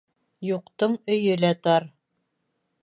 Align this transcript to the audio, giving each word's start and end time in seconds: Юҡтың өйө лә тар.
Юҡтың 0.47 0.95
өйө 1.17 1.37
лә 1.43 1.53
тар. 1.69 1.89